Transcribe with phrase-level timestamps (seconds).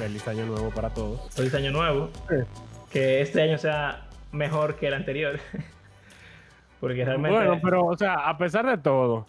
[0.00, 1.32] feliz año nuevo para todos.
[1.34, 2.10] Feliz año nuevo.
[2.90, 5.38] Que este año sea mejor que el anterior.
[6.80, 7.36] Porque realmente.
[7.36, 9.26] Bueno, pero, o sea, a pesar de todo,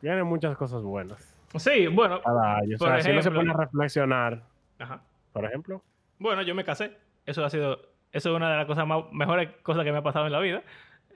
[0.00, 1.34] tiene muchas cosas buenas.
[1.56, 2.20] Sí, bueno.
[2.22, 2.76] Cada año.
[2.80, 4.42] O sea, si uno se pone a reflexionar,
[4.78, 5.00] Ajá.
[5.32, 5.82] por ejemplo,
[6.18, 6.96] Bueno, yo me casé.
[7.26, 7.78] Eso ha sido.
[8.12, 10.40] Eso es una de las cosas más, mejores cosas que me ha pasado en la
[10.40, 10.62] vida.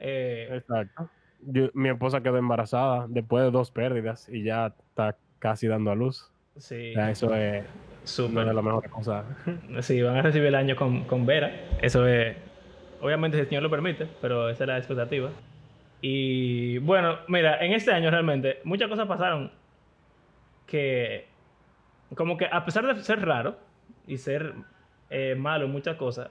[0.00, 1.08] Eh, exacto.
[1.40, 5.94] Yo- mi esposa quedó embarazada después de dos pérdidas y ya está casi dando a
[5.94, 6.30] luz.
[6.56, 7.64] sí, O sea, eso es
[8.18, 8.44] una súper.
[8.46, 9.24] de las mejores cosas.
[9.80, 11.50] Sí, van a recibir el año con, con Vera.
[11.82, 12.36] Eso es.
[13.00, 15.30] Obviamente, si el Señor lo permite, pero esa es la expectativa.
[16.00, 19.50] Y bueno, mira, en este año realmente muchas cosas pasaron
[20.66, 21.26] que,
[22.14, 23.56] como que a pesar de ser raro
[24.06, 24.52] y ser
[25.10, 26.30] eh, malo en muchas cosas,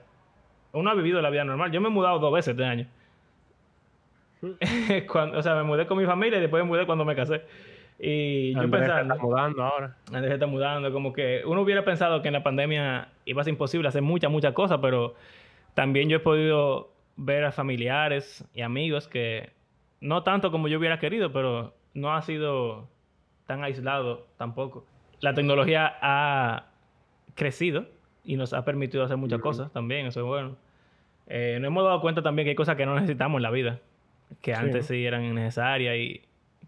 [0.73, 1.72] uno ha vivido la vida normal.
[1.72, 2.88] Yo me he mudado dos veces este año.
[5.12, 7.41] Cuando- o sea, me mudé con mi familia y después me mudé cuando me casé.
[8.00, 9.14] Y yo Andrés se pensando.
[9.16, 9.95] está mudando ahora.
[10.08, 13.44] Andrés se está mudando, como que uno hubiera pensado que en la pandemia iba a
[13.44, 15.16] ser imposible hacer muchas, muchas cosas, pero
[15.73, 19.50] también yo he podido ver a familiares y amigos que
[20.00, 22.88] no tanto como yo hubiera querido, pero no ha sido
[23.48, 24.86] tan aislado tampoco.
[25.20, 26.66] La tecnología ha
[27.34, 27.86] crecido
[28.23, 29.48] y nos ha permitido hacer muchas Ujú.
[29.50, 30.56] cosas también, eso es bueno.
[31.28, 33.80] Eh, nos hemos dado cuenta también que hay cosas que no necesitamos en la vida,
[34.42, 34.62] que Sí.
[34.62, 36.22] antes sí eran necesarias y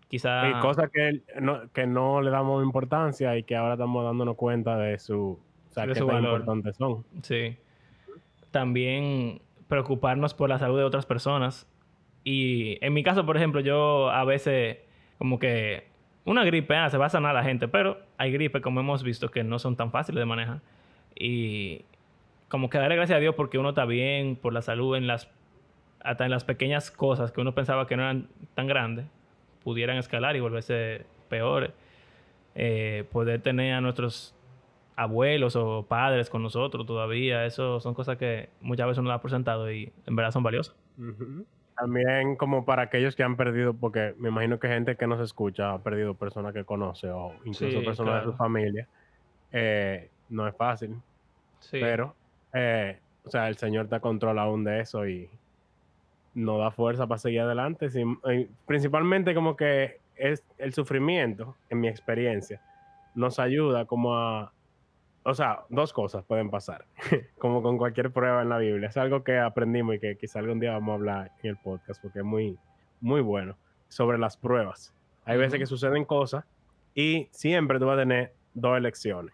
[0.10, 0.50] quizás...
[0.50, 4.78] Y cosas que no, que no le damos importancia y que ahora estamos dándonos cuenta
[4.78, 6.42] de su, o sea, De qué su tan valor.
[6.42, 7.06] importantes son.
[7.22, 7.56] Sí.
[8.52, 11.68] También preocuparnos por la salud de otras personas.
[12.24, 14.80] Y en mi caso, por ejemplo, yo a veces
[15.18, 15.88] como que
[16.26, 19.30] una gripe, ah, se va a sanar la gente, pero hay gripes, como hemos visto,
[19.30, 20.62] que no son tan fáciles de manejar.
[21.16, 21.86] Y
[22.50, 25.30] como que darle gracias a Dios porque uno está bien, por la salud, en las,
[26.02, 29.06] hasta en las pequeñas cosas que uno pensaba que no eran tan grandes,
[29.64, 31.72] pudieran escalar y volverse peores.
[32.56, 34.36] Eh, poder tener a nuestros
[34.96, 39.32] abuelos o padres con nosotros todavía, eso son cosas que muchas veces uno da por
[39.32, 40.76] sentado y en verdad son valiosas.
[41.78, 45.72] También como para aquellos que han perdido, porque me imagino que gente que nos escucha
[45.74, 48.32] ha perdido personas que conoce o incluso Sí, personas de claro.
[48.32, 48.88] su familia.
[49.54, 50.96] Eh, no es fácil,
[51.60, 51.78] Sí.
[51.80, 52.14] pero,
[52.54, 55.30] eh, o sea, el Señor te controla aún de eso y
[56.44, 57.90] nos da fuerza para seguir adelante.
[57.90, 62.62] sin- eh, principalmente como que es el sufrimiento, en mi experiencia,
[63.16, 64.54] nos ayuda como a...
[65.24, 66.86] O sea, dos cosas pueden pasar,
[67.38, 68.88] como con cualquier prueba en la Biblia.
[68.90, 72.02] Es algo que aprendimos y que quizá algún día vamos a hablar en el podcast
[72.02, 72.58] porque es muy,
[73.02, 73.56] muy bueno
[73.90, 74.94] sobre las pruebas.
[75.26, 76.46] Hay veces que suceden cosas
[76.96, 79.34] y siempre tú vas a tener dos elecciones.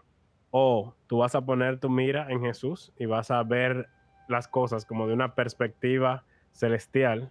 [0.52, 3.88] O tú vas a poner tu mira en Jesús y vas a ver
[4.28, 6.24] las cosas como de una perspectiva
[6.56, 7.30] celestial.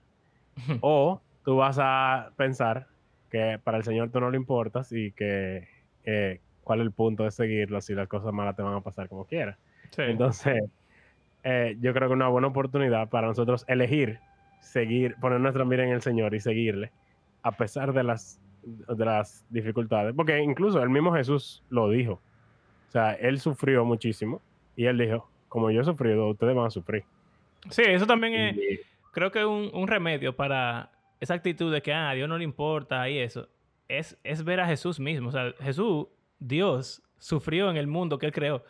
[0.81, 2.87] o tú vas a pensar
[3.31, 5.67] que para el Señor tú no le importas y que
[6.05, 9.09] eh, cuál es el punto de seguirlo si las cosas malas te van a pasar
[9.09, 9.59] como quieras.
[9.91, 10.03] Sí.
[10.03, 10.62] Entonces,
[11.43, 14.21] eh, yo creo que es una buena oportunidad para nosotros elegir,
[14.61, 16.93] seguir, poner nuestra mira en el Señor y seguirle,
[17.43, 20.15] a pesar de las, de las dificultades.
[20.15, 22.21] Porque incluso el mismo Jesús lo dijo.
[22.89, 24.41] O sea, él sufrió muchísimo
[24.77, 27.05] y él dijo, como yo he sufrido, ustedes van a sufrir.
[27.71, 28.81] Sí, eso también es, Y-
[29.15, 32.45] creo que un, un remedio para esa actitud de que ah, a Dios no le
[32.45, 33.49] importa y eso.
[33.89, 35.29] Es, es ver a Jesús mismo.
[35.29, 36.07] O sea, Jesús,
[36.39, 38.65] Dios, sufrió en el mundo que Él creó.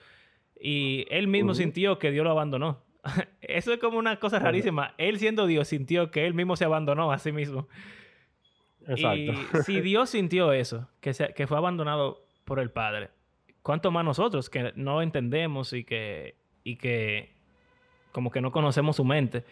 [0.60, 2.82] Y Él mismo sintió que Dios lo abandonó.
[3.40, 4.94] Eso es como una cosa rarísima.
[4.98, 7.68] Él siendo Dios sintió que Él mismo se abandonó a sí mismo.
[8.86, 9.58] Exacto.
[9.58, 13.10] Y si Dios sintió eso, que, se- que fue abandonado por el Padre,
[13.62, 17.32] ¿cuánto más nosotros que no entendemos y que, y que
[18.12, 19.44] como que no conocemos su mente?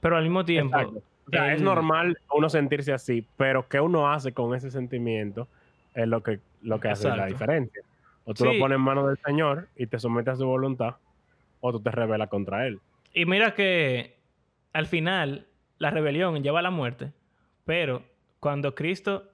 [0.00, 1.02] Pero al mismo tiempo, Exacto.
[1.26, 5.48] O sea, es normal uno sentirse así, pero ¿qué uno hace con ese sentimiento?
[5.94, 7.82] Es lo que, lo que hace la diferencia.
[8.24, 8.52] O tú Sí.
[8.52, 10.96] lo pones en manos del Señor y te sometes a su voluntad,
[11.60, 12.78] o tú te rebelas contra Él.
[13.12, 14.16] Y mira que
[14.72, 15.46] al final
[15.78, 17.12] la rebelión lleva a la muerte,
[17.64, 18.02] pero
[18.38, 19.24] cuando Cristo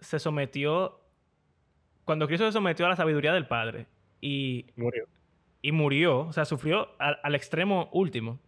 [0.00, 0.98] se sometió,
[2.04, 3.86] cuando Cristo se sometió a la sabiduría del Padre
[4.20, 5.04] y, Murió.
[5.62, 8.40] y murió, o sea, sufrió al, al extremo último,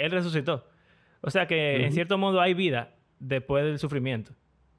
[0.00, 0.66] Él resucitó.
[1.20, 4.32] O sea que en cierto modo hay vida después del sufrimiento.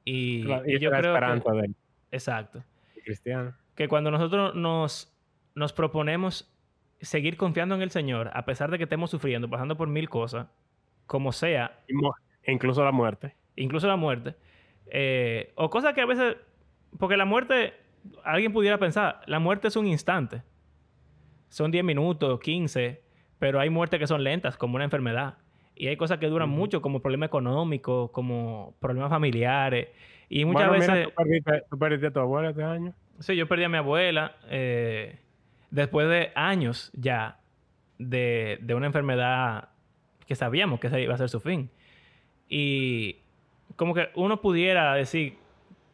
[0.03, 1.57] Y, Claro, y y esa yo la creo esperanza que...
[1.57, 1.75] de él,
[2.12, 2.63] Exacto.
[3.03, 3.56] cristiano.
[3.75, 5.15] que cuando nosotros nos,
[5.56, 6.51] nos proponemos
[7.00, 10.47] seguir confiando en el Señor, a pesar de que estemos sufriendo, pasando por mil cosas,
[11.06, 11.79] como sea,
[12.45, 13.35] incluso la muerte.
[13.56, 14.35] incluso la muerte,
[14.88, 16.38] eh, o cosas que a veces,
[16.97, 17.74] porque la muerte,
[18.24, 20.44] alguien pudiera pensar, la muerte es un instante,
[21.50, 23.01] son 10 minutos, 15,
[23.41, 25.33] pero hay muertes que son lentas, como una enfermedad.
[25.75, 29.88] Y hay cosas que duran mucho, como problemas económicos, como problemas familiares.
[30.29, 30.93] Y muchas bueno, veces...
[30.93, 32.93] mira, tú perdiste, tú perdiste a tu abuela este año.
[33.17, 34.35] Sí, yo perdí a mi abuela.
[34.47, 35.17] eh,
[35.71, 37.39] después de años ya
[37.97, 39.69] de, de una enfermedad
[40.27, 41.71] que sabíamos que ese iba a ser su fin.
[42.47, 43.21] Y
[43.75, 45.38] como que uno pudiera decir,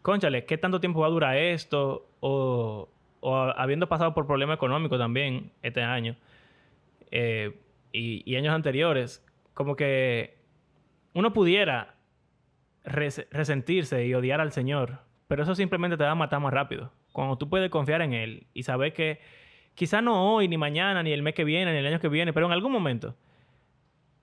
[0.02, 2.10] conchale, ¿qué tanto tiempo va a durar esto?
[2.20, 2.90] O,
[3.22, 6.18] o habiendo pasado por problemas económicos también este año
[7.12, 7.60] eh,
[7.92, 10.38] y, años anteriores, como que
[11.14, 11.96] uno pudiera
[12.84, 16.94] resentirse y odiar al Señor, pero eso simplemente te va a matar más rápido.
[17.12, 19.20] Cuando tú puedes confiar en Él y saber que
[19.74, 22.34] quizá no hoy, ni mañana, ni el mes que viene, ni el año que viene,
[22.34, 23.16] pero en algún momento,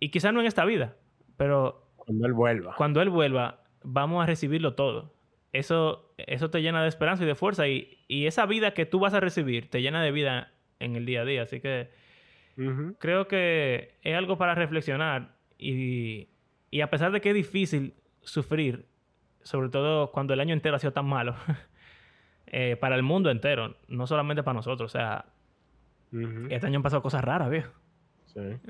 [0.01, 0.97] y quizá no en esta vida,
[1.37, 2.75] pero cuando Él vuelva.
[2.77, 5.15] Cuando Él vuelva, vamos a recibirlo todo.
[5.53, 7.69] Eso, eso te llena de esperanza y de fuerza.
[7.69, 11.07] Y, y esa vida que tú vas a recibir te llena de vida en el
[11.07, 11.43] día a día.
[11.43, 11.91] Así que
[12.99, 15.37] creo que es algo para reflexionar.
[15.59, 16.29] Y,
[16.71, 18.87] y a pesar de que es difícil sufrir,
[19.43, 21.35] sobre todo cuando el año entero ha sido tan malo,
[22.47, 24.91] eh, para el mundo entero, no solamente para nosotros.
[24.91, 25.27] O sea,
[26.51, 27.73] este año han pasado cosas raras, viejo.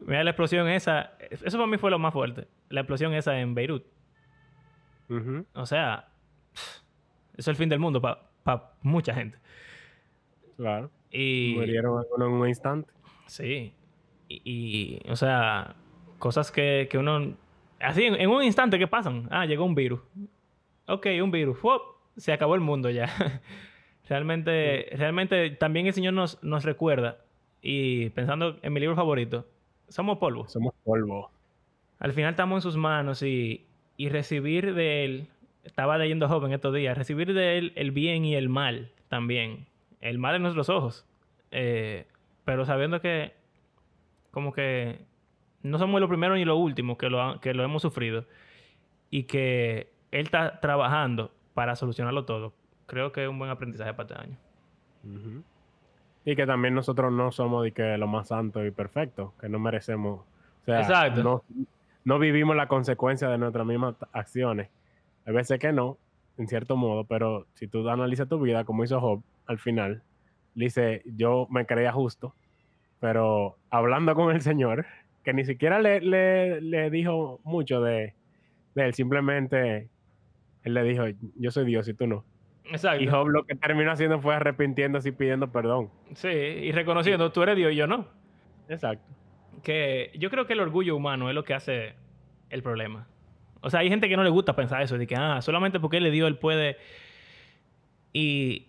[0.06, 1.12] Mira la explosión esa.
[1.30, 2.48] Eso para mí fue lo más fuerte.
[2.68, 3.84] La explosión esa en Beirut.
[5.54, 6.08] O sea,
[6.52, 6.70] eso
[7.36, 9.38] es el fin del mundo para mucha gente.
[10.56, 10.90] Claro.
[11.10, 11.54] Y...
[11.56, 12.92] Murieron en un instante.
[13.26, 13.72] Sí.
[14.28, 15.74] Y, o sea,
[16.18, 17.34] cosas que, uno...
[17.80, 19.28] Así, en, un instante, ¿qué pasan?
[19.30, 20.00] Ah, llegó un virus.
[20.86, 21.58] Ok, un virus.
[22.16, 23.08] Se acabó el mundo ya.
[24.08, 27.18] realmente, realmente también el Señor nos, nos recuerda.
[27.60, 29.46] Y pensando en mi libro favorito,
[29.88, 30.48] somos polvo.
[30.48, 31.30] Somos polvo.
[31.98, 33.64] Al final estamos en sus manos y,
[33.96, 35.28] y recibir de Él,
[35.64, 39.66] estaba leyendo joven estos días, recibir de Él el bien y el mal también.
[40.00, 41.06] El mal en nuestros ojos.
[41.50, 42.06] Eh,
[42.44, 43.34] pero sabiendo que
[44.30, 45.04] como que
[45.62, 48.26] no somos lo primero ni lo último que lo, que lo hemos sufrido
[49.10, 52.52] y que Él está trabajando para solucionarlo todo.
[52.86, 54.38] Creo que es un buen aprendizaje para este año.
[56.24, 59.58] Y que también nosotros no somos de que lo más santo y perfecto, que no
[59.58, 60.20] merecemos.
[60.62, 61.22] O sea, Exacto.
[61.22, 61.44] No,
[62.04, 64.68] no vivimos la consecuencia de nuestras mismas acciones.
[65.26, 65.96] A veces que no,
[66.36, 70.02] en cierto modo, pero si tú analizas tu vida, como hizo Job al final,
[70.54, 72.34] dice: Yo me creía justo,
[73.00, 74.86] pero hablando con el Señor,
[75.22, 76.00] que ni siquiera le,
[76.60, 78.14] le, dijo mucho de,
[78.74, 79.88] de él, simplemente
[80.62, 81.04] él le dijo:
[81.36, 82.24] Yo soy Dios y tú no.
[82.64, 83.02] Exacto.
[83.02, 85.90] Y Job lo que terminó haciendo fue arrepintiéndose y pidiendo perdón.
[86.14, 88.08] Sí, y reconociendo, tú eres Dios y yo no.
[88.68, 89.04] Exacto.
[89.62, 91.94] Que yo creo que el orgullo humano es lo que hace
[92.50, 93.06] el problema.
[93.60, 95.96] O sea, hay gente que no le gusta pensar eso, de que, ah, solamente porque
[95.98, 96.76] él le dio, él puede.
[98.12, 98.68] Y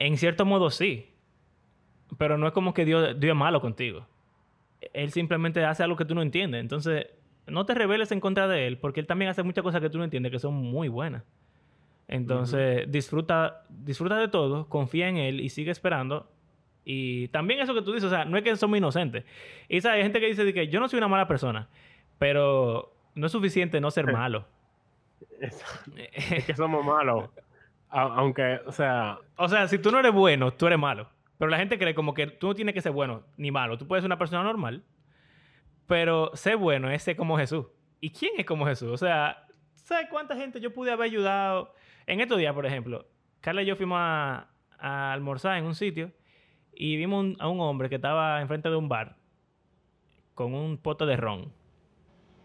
[0.00, 1.06] en cierto modo sí.
[2.18, 4.04] Pero no es como que Dios, Dios es malo contigo.
[4.92, 6.60] Él simplemente hace algo que tú no entiendes.
[6.60, 7.06] Entonces,
[7.46, 9.98] no te rebeles en contra de él, porque él también hace muchas cosas que tú
[9.98, 11.22] no entiendes que son muy buenas.
[12.08, 16.28] Entonces, disfruta, disfruta de todo, confía en él y sigue esperando.
[16.84, 19.24] Y también eso que tú dices, o sea, no es que somos inocentes.
[19.68, 19.98] Y ¿sabes?
[19.98, 21.68] hay gente que dice que yo no soy una mala persona,
[22.18, 24.44] pero no es suficiente no ser malo.
[25.40, 27.30] es que somos malos.
[27.90, 29.18] Aunque, o sea...
[29.36, 31.08] O sea, si tú no eres bueno, tú eres malo.
[31.38, 33.78] Pero la gente cree como que tú no tienes que ser bueno ni malo.
[33.78, 34.84] Tú puedes ser una persona normal,
[35.86, 37.66] pero ser bueno es ser como Jesús.
[38.00, 38.90] ¿Y quién es como Jesús?
[38.90, 41.74] O sea, ¿sabes cuánta gente yo pude haber ayudado?
[42.06, 43.06] En estos días, por ejemplo,
[43.40, 44.48] Carla y yo fuimos a,
[44.78, 46.12] almorzar en un sitio
[46.74, 49.16] y vimos a un hombre que estaba enfrente de un bar
[50.34, 51.52] con un pote de ron.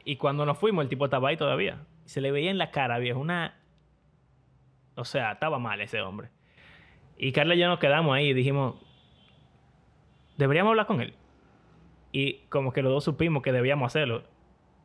[0.03, 1.86] Y cuando nos fuimos, el tipo estaba ahí todavía.
[2.05, 3.60] se le veía en la cara, viejo, una...
[4.96, 6.30] O sea, estaba mal ese hombre.
[7.18, 8.75] Y Carla y yo nos quedamos ahí y dijimos,
[10.38, 11.14] deberíamos hablar con él.
[12.12, 14.24] Y como que los dos supimos que debíamos hacerlo.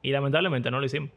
[0.02, 1.10] Y lamentablemente no lo hicimos.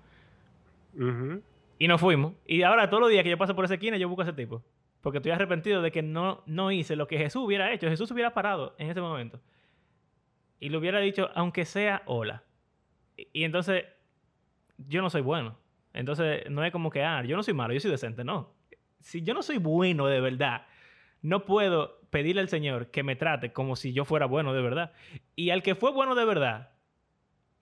[1.79, 2.33] Y nos fuimos.
[2.45, 4.33] Y ahora todos los días que yo paso por esa esquina, yo busco a ese
[4.33, 4.63] tipo.
[5.01, 7.89] Porque estoy arrepentido de que no, no hice lo que Jesús hubiera hecho.
[7.89, 9.39] Jesús hubiera parado en ese momento.
[10.59, 12.43] Y le hubiera dicho, aunque sea hola.
[13.17, 13.85] Y, entonces,
[14.77, 15.57] yo no soy bueno.
[15.93, 18.23] Entonces, no es como que, ah, yo no soy malo, yo soy decente.
[18.23, 18.52] No.
[19.03, 20.65] Si yo no soy bueno de verdad,
[21.21, 24.93] no puedo pedirle al Señor que me trate como si yo fuera bueno de verdad.
[25.35, 26.71] Y al que fue bueno de verdad,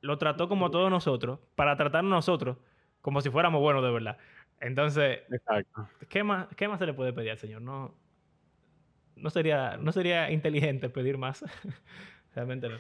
[0.02, 2.58] lo trató como a todos nosotros, para tratarnos nosotros
[3.02, 4.18] como si fuéramos buenos de verdad.
[4.60, 5.22] Entonces,
[6.10, 7.64] ¿qué, más, ¿qué más se le puede pedir al Señor?
[7.64, 7.96] No,
[9.16, 11.44] no, sería, no sería inteligente pedir más.
[12.36, 12.78] Realmente no.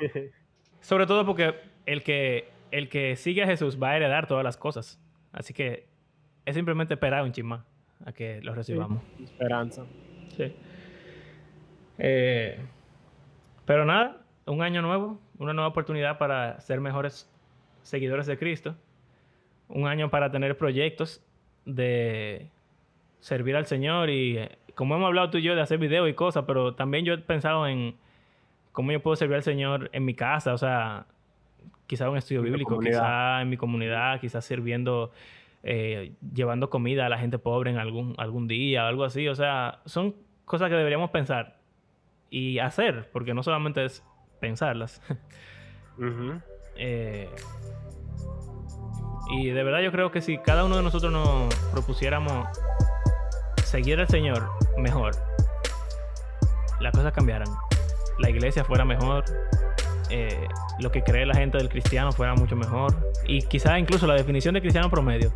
[0.80, 1.54] Sobre todo porque
[1.86, 5.00] el que, el que sigue a Jesús va a heredar todas las cosas.
[5.32, 5.88] Así que
[6.44, 7.64] es simplemente esperar un chisma
[8.04, 9.02] a que lo recibamos.
[9.22, 9.84] esperanza.
[10.36, 10.52] Sí.
[11.98, 12.58] Eh,
[13.64, 17.30] pero nada, un año nuevo, una nueva oportunidad para ser mejores
[17.82, 18.76] seguidores de Cristo
[19.68, 21.22] un año para tener proyectos
[21.64, 22.50] de
[23.20, 26.14] servir al Señor y eh, como hemos hablado tú y yo de hacer videos y
[26.14, 27.94] cosas, pero también yo he pensado en
[28.72, 31.06] cómo yo puedo servir al Señor en mi casa, o sea,
[31.86, 35.12] quizás un estudio bíblico, quizás en mi comunidad, quizás sirviendo,
[35.66, 39.80] eh, llevando comida a la gente pobre en algún, algún día, algo así, o sea,
[39.86, 41.58] son cosas que deberíamos pensar
[42.28, 44.04] y hacer, porque no solamente es
[44.40, 45.00] pensarlas.
[46.76, 47.30] Eh,
[49.30, 52.48] y de verdad yo creo que si cada uno de nosotros nos propusiéramos
[53.62, 55.12] seguir al Señor mejor,
[56.80, 57.46] las cosas cambiaran.
[58.18, 59.24] La iglesia fuera mejor,
[60.10, 60.46] eh,
[60.80, 62.94] lo que cree la gente del cristiano fuera mucho mejor.
[63.26, 65.32] Y quizás incluso la definición de cristiano promedio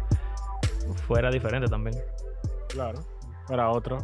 [1.07, 1.97] fuera diferente también.
[2.69, 3.01] Claro,
[3.47, 3.99] para otro.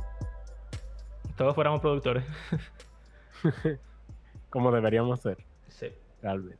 [1.37, 2.25] Todos fuéramos productores.
[4.51, 5.39] Como deberíamos ser.
[5.69, 5.89] Sí.
[6.21, 6.59] Tal vez.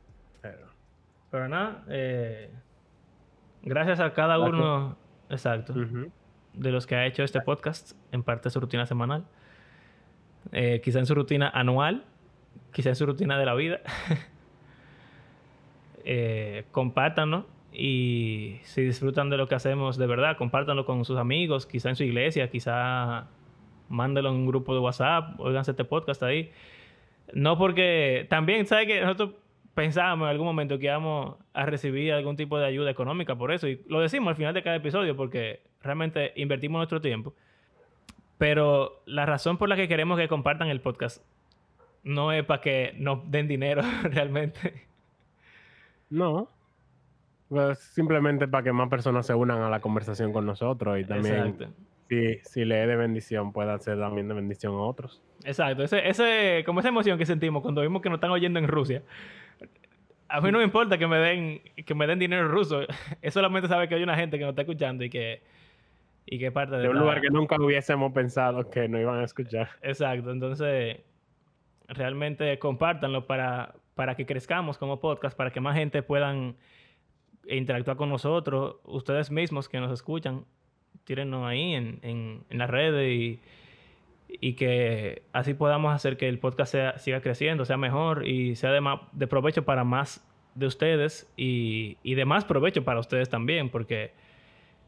[1.31, 2.49] Pero, nada, eh,
[3.63, 4.95] gracias a cada uno,
[5.29, 5.73] exacto,
[6.53, 9.25] de los que ha hecho este podcast, en parte su rutina semanal,
[10.51, 12.05] eh, quizá en su rutina anual,
[12.71, 13.79] quizá en su rutina de la vida.
[16.05, 21.65] eh, compártanlo y si disfrutan de lo que hacemos de verdad, compártanlo con sus amigos,
[21.65, 23.27] quizá en su iglesia, quizá
[23.89, 26.51] mándenlo en un grupo de WhatsApp, oiganse este podcast ahí.
[27.33, 29.31] No porque también, ¿sabe que Nosotros
[29.73, 33.67] pensábamos en algún momento que íbamos a recibir algún tipo de ayuda económica por eso.
[33.67, 37.33] Y lo decimos al final de cada episodio porque realmente invertimos nuestro tiempo.
[38.37, 41.23] Pero la razón por la que queremos que compartan el podcast
[42.05, 44.85] no es para que nos den dinero realmente.
[46.09, 46.49] No.
[47.49, 51.57] Pues simplemente para que más personas se unan a la conversación con nosotros y también
[52.07, 55.21] si, si le de bendición pueda ser también de bendición a otros.
[55.43, 58.67] Exacto, ese, ese, como esa emoción que sentimos cuando vimos que nos están oyendo en
[58.67, 59.03] Rusia.
[60.27, 62.81] A mí no me importa que me den, que me den dinero ruso.
[63.21, 65.41] Es solamente saber que hay una gente que nos está escuchando y que,
[66.25, 66.83] y que parte de...
[66.83, 69.69] De un lugar que nunca hubiésemos pensado que no iban a escuchar.
[69.83, 70.97] Exacto, entonces
[71.87, 76.55] realmente compártanlo para, para que crezcamos como podcast, para que más gente puedan
[77.47, 80.45] interactuar con nosotros, ustedes mismos que nos escuchan,
[81.03, 83.39] tírennos ahí en, en, las redes y,
[84.27, 88.71] y, que así podamos hacer que el podcast sea, siga creciendo, sea mejor y sea
[88.71, 90.25] de, de provecho para más
[90.55, 94.11] de ustedes y, y, de más provecho para ustedes también, porque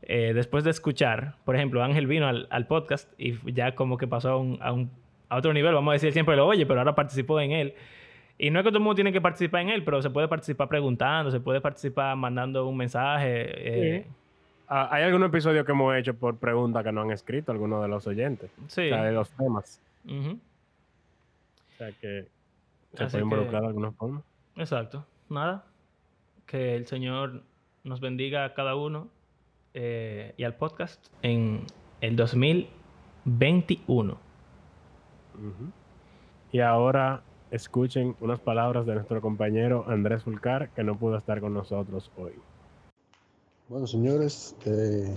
[0.02, 4.30] eh, después de escuchar, por ejemplo, Ángel vino al, podcast y ya como que pasó
[4.62, 4.90] a un
[5.30, 7.74] a otro nivel, vamos a decir, siempre lo oye, pero ahora participó en él.
[8.38, 10.28] Y no es que todo el mundo tiene que participar en él, pero se puede
[10.28, 13.98] participar preguntando, se puede participar mandando un mensaje.
[13.98, 14.06] Eh.
[14.68, 17.88] Ah, hay algunos episodios que hemos hecho por preguntas que no han escrito algunos de
[17.88, 18.52] los oyentes.
[18.68, 18.88] Sí.
[18.88, 19.82] O sea, de los temas.
[20.06, 20.38] O
[21.78, 22.28] sea, que
[22.94, 24.22] se puede involucrar de alguna forma.
[24.56, 25.06] Exacto.
[25.30, 25.66] Nada.
[26.46, 27.44] Que el Señor
[27.84, 29.10] nos bendiga a cada uno
[29.74, 31.66] eh, y al podcast en
[32.02, 34.27] el 2021.
[36.52, 41.54] Y ahora escuchen unas palabras de nuestro compañero Andrés Fulcar, que no pudo estar con
[41.54, 42.34] nosotros hoy.
[43.70, 45.14] Bueno, señores, eh,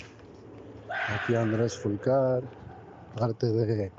[1.08, 2.42] aquí Andrés Fulcar,
[3.16, 3.92] parte de,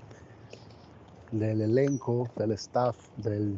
[1.32, 3.58] del elenco, del staff, del,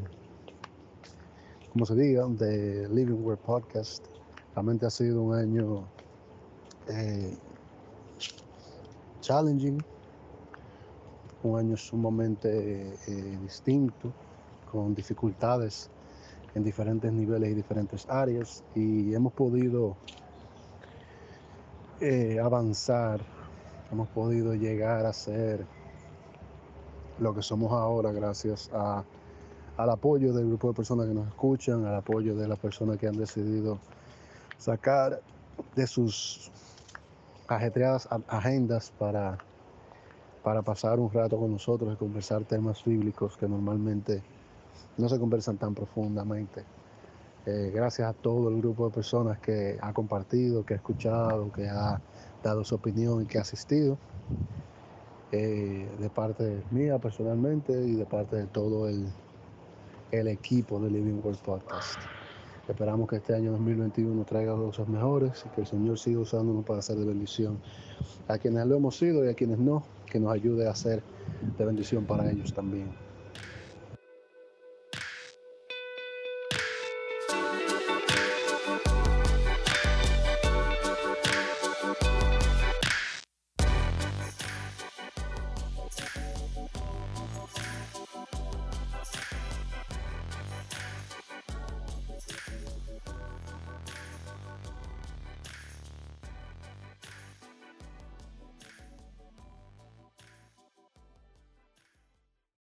[1.71, 4.05] como se diga, de Living World Podcast.
[4.55, 5.83] Realmente ha sido un año
[6.87, 7.35] eh,
[9.21, 9.83] challenging,
[11.43, 14.11] un año sumamente eh, distinto,
[14.71, 15.89] con dificultades
[16.55, 19.95] en diferentes niveles y diferentes áreas y hemos podido
[21.99, 23.21] eh, avanzar,
[23.91, 25.65] hemos podido llegar a ser
[27.19, 31.95] lo que somos ahora gracias al apoyo del grupo de personas que nos escuchan, al
[31.95, 33.79] apoyo de las personas que han decidido
[34.57, 35.21] sacar
[35.75, 36.51] de sus
[37.47, 39.37] ajetreadas agendas para
[40.43, 44.21] para pasar un rato con nosotros y conversar temas bíblicos que normalmente
[44.97, 46.63] no se conversan tan profundamente.
[47.45, 51.67] Eh, gracias a todo el grupo de personas que ha compartido, que ha escuchado, que
[51.67, 51.99] ha
[52.41, 53.97] dado su opinión y que ha asistido,
[55.31, 59.07] eh, de parte mía personalmente y de parte de todo el,
[60.11, 62.22] el equipo de Living World Podcast.
[62.67, 66.79] Esperamos que este año 2021 traiga cosas mejores y que el Señor siga usándonos para
[66.79, 67.59] hacer de bendición
[68.29, 71.03] a quienes lo hemos sido y a quienes no, que nos ayude a ser
[71.57, 72.87] de bendición para ellos también.